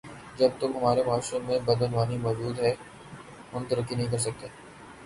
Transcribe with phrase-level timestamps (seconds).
[0.37, 2.73] جب تم ہمارے معاشرے میں بدعنوانی موجود ہے
[3.53, 4.47] ہم ترقی نہیں کرسکتے